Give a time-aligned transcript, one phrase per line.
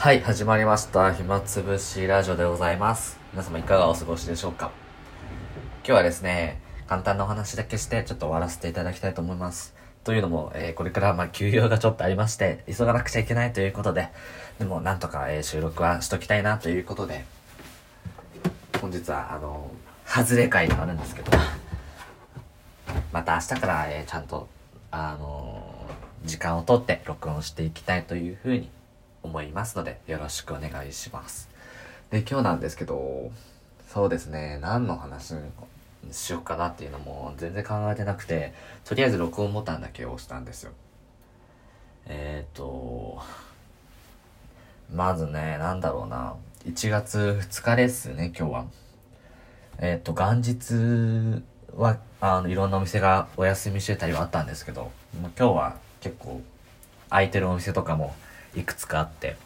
[0.00, 1.12] はい、始まりました。
[1.12, 3.20] 暇つぶしラジオでございます。
[3.34, 4.70] 皆様いかがお過ごしでしょうか？
[5.84, 9.74] 今日はですね、簡単なお話だけしてちょっと終わらせていただきたいと思います。
[10.02, 14.08] というのも、えーこれからまあ休養がちょっとありまして、急がなくちゃいけないということで、
[14.58, 17.26] でもなんとか、えー収録はしときたいなということで、
[18.80, 19.70] 本日はあの、
[20.06, 21.30] 外れ会があるんですけど、
[23.12, 24.48] また明日から、えーちゃんと、
[24.92, 25.74] あの
[26.24, 28.70] 時間をとって録音していきたいというふうに
[29.22, 31.48] 思いますので、よろしくお願いします。
[32.10, 33.30] で、今日なんですけど、
[33.88, 35.34] そうですね、何の話
[36.10, 38.54] しようかなっていうのも全然考えてなくて、
[38.84, 40.72] とりあえず録音ボタンだけ押したんですよ。
[42.06, 43.20] えっ、ー、と、
[44.92, 46.34] まずね、なんだろうな、
[46.66, 48.64] 1月2日ですね、今日は。
[49.78, 51.42] えっ、と、元日
[51.76, 56.40] は、あの、いろんなお店がお休みしてたりはあったんですけど、今日は結構
[57.08, 58.14] 空いてるお店とかも
[58.54, 59.36] いくつかあって、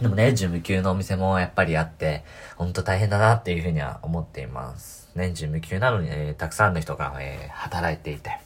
[0.00, 2.24] でも年中無休のお店もやっぱりあって、
[2.56, 5.10] ほんと大変だなっていうふうには思っています。
[5.14, 8.38] 年中無休なのに、えーたくさんの人が、えー働いていて、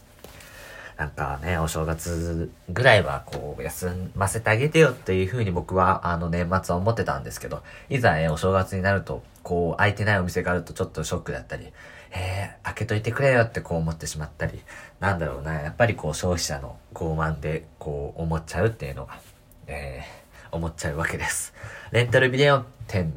[0.97, 11.73] なんかね、お正月ぐらいはこう、休ませてあげてよっていう風に僕はあの年末は思ってたんですけど、いざ、えーお正月になると、こう、空いてないお店があるとちょっとショックだったり、
[12.11, 14.61] えー、開けといてくれよってこう思ってしまったり、
[15.01, 19.19] なんだろうな、やっぱりこう消費者の傲慢でこう思っちゃうっていうのが、
[19.67, 21.55] えー、思っちゃうわけです。
[21.93, 23.13] レンタルビデオ店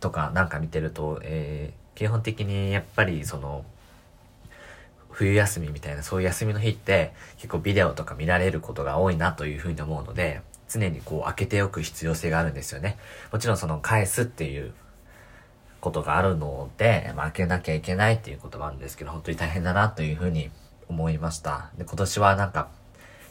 [0.00, 3.64] とかなんか見てると、えー、基本的にやっぱりその、
[5.14, 12.98] 冬休みみたいなそういう休みの日って結構ビデオとか見られることが多いなというふうに思うので常にこう開けておく必要性があるんですよね。
[13.32, 14.74] もちろんその返すっていう
[15.80, 20.50] ことがあるので、まあ、開けなきゃいけないっていうこともあるんですけど本当に大変だなというふうに
[20.88, 21.70] 思いました。
[21.78, 22.68] で今年はなんか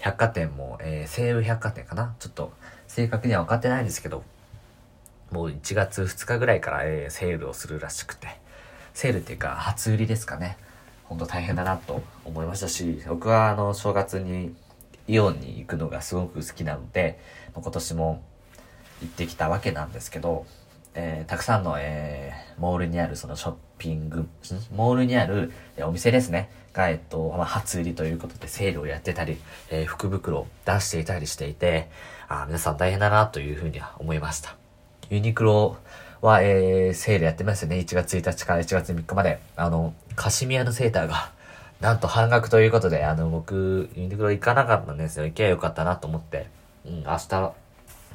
[0.04, 2.14] 百貨店も、えー、西武百貨店かな？
[2.20, 2.52] ちょっと
[2.88, 4.24] 正確には分かってないんですけど
[5.32, 8.28] もう1月2日ぐらいから、えーセールをするらしくて。
[8.94, 10.56] セールっていうか初売りですかね。
[11.06, 14.56] 本当大変だなと思いましたし僕はあの正月に
[15.08, 17.20] イオンに行くのがすごく好きなので
[17.56, 18.24] 今年も
[19.02, 20.46] 行ってきたわけなんですけど、
[20.94, 24.26] えーたくさんの、えーモールにあるそのショッピング
[24.74, 25.52] モールにある、
[25.82, 29.38] お店ですねが、えっとまあ、初売りということでセールをやってたり、
[29.70, 31.90] えー福袋を出していたりしていて
[32.30, 34.56] あ皆さん大変だなというふうには思いました
[35.10, 35.78] ユニクロ
[36.22, 37.76] は、えー、セールやってますよね。
[37.80, 39.40] 1月1日から1月3日まで。
[39.58, 41.34] あの、カシミヤのセーターが、
[41.82, 45.26] なんと半額ということで、あの、僕、ユニクロ行かなかったんですよ。
[45.26, 46.48] 行けばよかったなと思って。
[46.86, 47.54] うん、明日、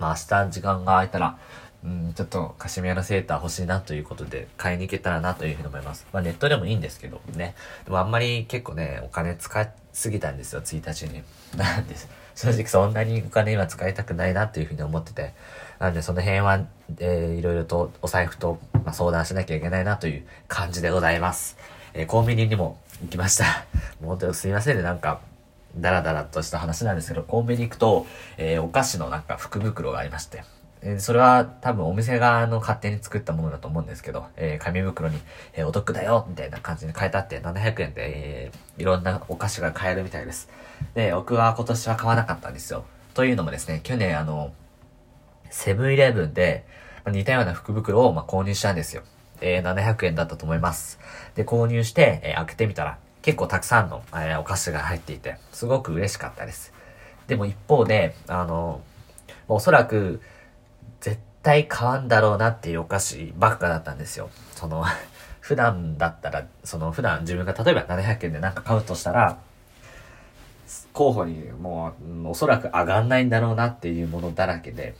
[0.00, 1.36] まあ明日時間が空いたら、
[1.84, 6.06] うん、ちょっとカシミヤのセーター欲しいなということで、買いに行けたらなというふうに思います。
[6.12, 7.54] まあネットでもいいんですけどね。
[7.84, 11.22] でもあんまり結構ね、お金使いすぎたんですよ、1日に。
[11.56, 12.08] なんです。
[12.34, 15.34] 正直そんなにお金今使いたくないなというふうに思ってて。
[15.78, 16.60] なんでその辺は、
[16.98, 21.56] えー、いろいろとお財布と、まあ、相談しなきゃいけないなという感じでございます。
[21.94, 23.44] えーコンビニにも行きました。
[24.00, 25.20] もう本当にすいませんね、なんか、
[25.76, 28.06] ダラダラとした話なんですけど、コンビニ行くと、
[28.36, 30.42] えーお菓子のなんか福袋がありまして、
[30.82, 35.18] えそれは多分お店側の勝手に作ったものだと思うんですけど、えー紙袋に、
[35.54, 37.94] えーお得だよみたいな感じに書いてあって、700円で、
[38.46, 40.48] えーいろんなお菓子が買えるみたいです。
[40.94, 42.84] で、僕は今年は買わなかったんですよ。
[43.14, 44.52] というのもですね、去年あの、
[45.50, 46.64] セブンイレブンで、
[47.04, 49.02] まあ似たような福袋をまあ購入したんですよ。
[49.40, 50.98] え700円だったと思います。
[51.34, 56.72] で、購入して、え開けてみたら、結構たくさんの、えお菓子が入っていて、すごく嬉しかったです。
[57.26, 58.80] でも一方で、あの、
[59.48, 60.20] おそらく、
[61.48, 64.28] 対買わんだろうなっていうお菓子ばっかだったんですよ。
[64.54, 64.84] その、
[65.40, 69.38] 普段だったら、その普段自分が例えば700円でなんか買うとしたら、
[70.92, 74.94] 候補にもう、おそらく上がんないんだろうなっていうものだらけで、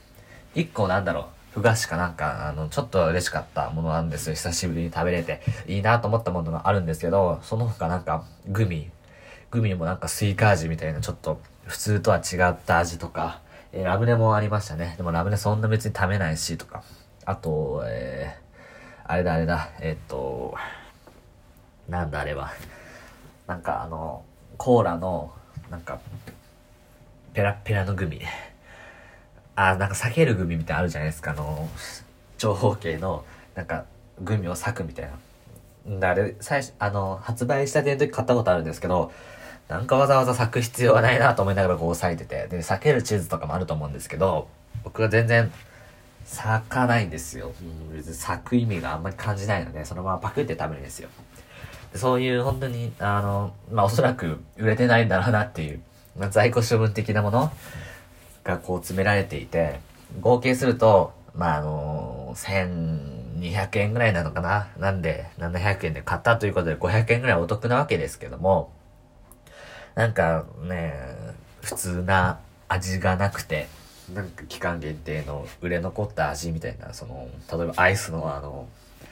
[0.55, 4.35] 一個なんだろう、ふ菓子かなんか、あの、ちょっと嬉しかったものなんですよ。
[4.35, 8.91] 久しぶりに食べれて、いいなと思ったものがあるんですけど、その他なんか、グミ。
[9.51, 13.41] グミもなんかスイカ味みたいな、ちょっと、普通とは違った味とか、
[13.79, 14.95] えーラムネもありましたね。
[14.97, 16.83] でもラムネそんな別に食べないし、とか。
[17.25, 20.55] あと、えー、あれだあれだ、えーっと、
[21.89, 22.51] なんだあれは。
[23.47, 24.25] なんかあの、
[24.57, 25.33] コーラの、
[25.71, 26.01] なんか、
[27.35, 28.21] ペラペラのグミ。
[29.55, 31.31] あ、なんか避けるグミみたいなあるじゃないですか。
[31.31, 31.69] あの、
[32.37, 33.25] 長方形の、
[33.55, 33.85] なんか、
[34.21, 35.11] グミを裂くみたい
[35.87, 36.11] な。
[36.11, 39.13] あれ、最初、あの、発売したての時買ったことあるんですけど、
[39.69, 44.49] なんかわざわざ咲く必要はないなと思いながらこう押さえてて、で、避けるチーズとかもあると思うんですけど、
[44.83, 45.53] 僕は全然
[46.25, 47.53] 咲かないんですよ。
[47.93, 51.11] 別に咲く意味があんまり感じないので、そのままパクって食べるんですよ。
[51.93, 55.81] でそういう本当に、あの、まあ、おそらく売れてないんだろうなっていう、
[56.19, 57.53] まあ、在庫処分的なもの
[58.45, 59.81] がこう詰められていて、
[60.23, 64.69] 合計すると、まあ、あの1200円ぐらいなのかな。
[64.79, 68.73] なんで、700円で買ったということで500円ぐらいお得なわけですけども、
[69.99, 70.95] なんかね、
[71.61, 73.67] 普通な味がなくて、
[74.15, 78.69] なんか期間限定の売れ残った味みたいな、その、例えばアイスのあの、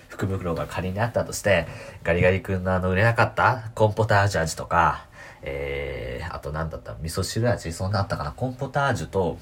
[0.06, 1.67] 福袋が仮にあったとして、
[2.05, 5.09] ガリガリ君のあの売れなかったコンポタージュ味とか、
[5.43, 9.39] えー、あと何だった味噌汁味そんなあったかなコンポタージュと、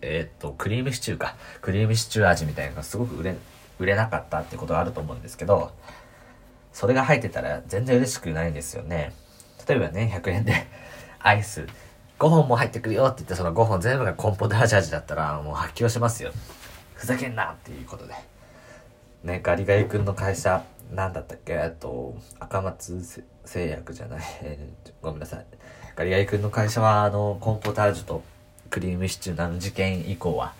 [0.00, 1.34] えー、っと、クリームシチューか。
[1.60, 3.36] クリームシチュー味みたいなのがすごく売れ、
[3.80, 5.72] 売れなかったってことがあると思うんですけど、
[6.72, 9.12] それが入ってたら全然嬉しくないんですよね。
[9.68, 10.66] 例えばね、100円で
[11.18, 11.66] アイス
[12.18, 16.32] 5本も入ってくるよって言ってその5本全部がコンポタージュ味だったらもう発狂しますよ。
[16.94, 18.14] ふざけんなっていうことで。
[19.24, 20.62] ね、ガリガリ君の会社、
[20.92, 21.54] なんだったっけ？
[21.54, 23.02] えっと、赤松
[23.44, 24.20] 製薬じゃない？
[24.42, 25.46] えー、ごめんなさい。
[25.96, 28.22] ガリガリ君の会社は、あの、コンポタージュと
[28.68, 30.52] クリームシチューの事件以降は、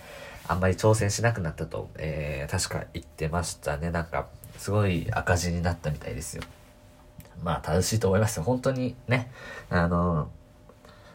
[0.49, 3.91] あんまり挑戦しなくなったと、えー、確か言ってましたね。
[3.91, 4.29] なんか、
[4.59, 6.43] すごい赤字になったみたいですよ。
[7.43, 8.43] まあ、正しいと思いますよ。
[8.43, 9.31] 本当にね、
[9.71, 10.29] あの、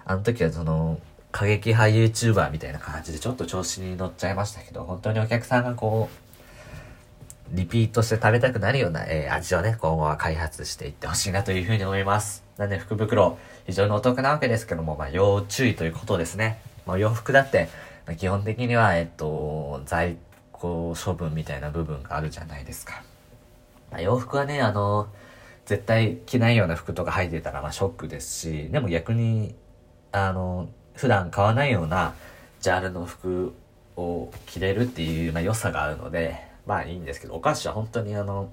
[0.06, 1.00] あの時はその、
[1.32, 12.44] 過激派 YouTuber みたいな感じでちょっと調子に乗っちゃいましたけど、本当にお客さんがこう、リピートして食べたくなるような、えー、味をね、今後は開発していってほしいなというふうに思います。
[12.58, 16.60] なんで福袋、非常にお得なわけですけども、まあ、要注意ということですね。
[16.86, 17.70] まあ、洋服だって、
[18.06, 20.18] まあ、基本的には、えっと、在
[20.52, 23.04] 庫処分みたいな部分があるじゃないですか。
[23.92, 25.08] まあ、洋服はね、あの、
[25.70, 29.54] 絶対着ないような服とか履いてたら、まあ、ショックですし、でも逆に、
[30.12, 32.16] あの、普段買わないような
[32.60, 33.54] ジャンルの服
[33.96, 38.50] を着れるっていう、まあ、良さがあるので、まあいいんですけど、お菓子は本当にあの、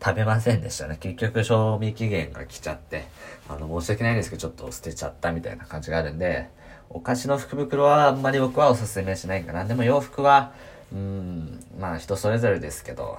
[0.00, 0.98] 食べませんでしたね。
[1.00, 3.08] 結局賞味期限が来ちゃって、
[3.48, 6.48] あの、申し訳ないですけど、ちょっと捨てちゃったみたいな感じがあるんで、
[6.90, 9.64] お菓子の福袋はあんまり僕はおすすめしないかな。
[9.64, 10.52] でも洋服は、
[10.92, 13.18] うん、まあ人それぞれですけど、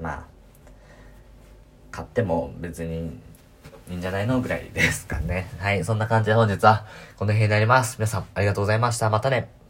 [0.00, 0.33] まあ、
[1.94, 3.16] 買っても別に
[3.88, 5.48] いいんじゃないのぐらいですかね。
[5.58, 6.84] はい、そんな感じで本日は
[7.16, 7.98] この辺になります。
[7.98, 9.10] 皆さんありがとうございました。
[9.10, 9.63] またね。